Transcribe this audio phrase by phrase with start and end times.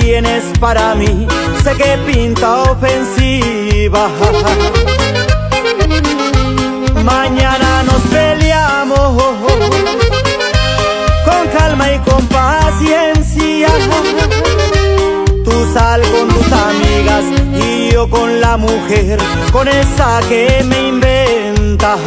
[0.00, 1.26] tienes para mí,
[1.62, 4.08] sé que pinta ofensiva.
[7.04, 9.22] Mañana nos peleamos
[11.24, 13.68] con calma y con paciencia.
[15.44, 17.24] Tú sal con tus amigas
[17.62, 19.18] y yo con la mujer,
[19.52, 21.98] con esa que me inventa.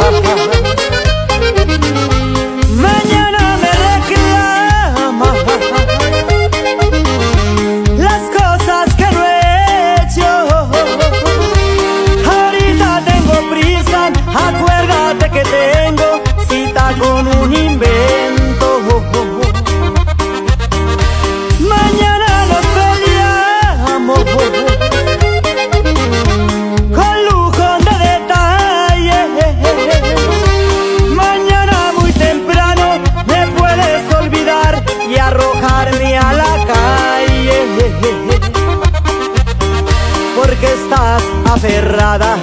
[40.90, 42.36] Estás aferrada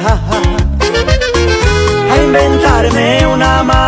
[2.10, 3.85] a inventarme un amante.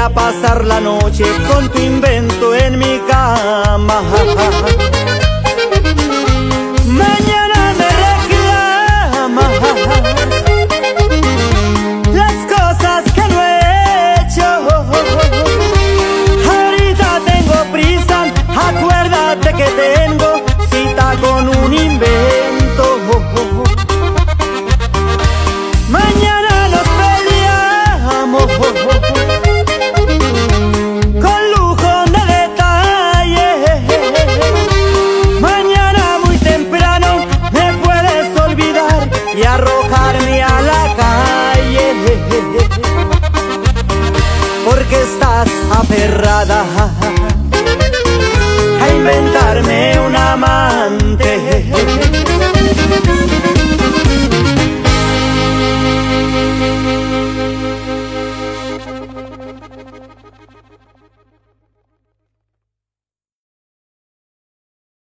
[0.00, 3.69] A pasar la noche con tu invento en mi cama.
[49.10, 51.59] inventarme un amante.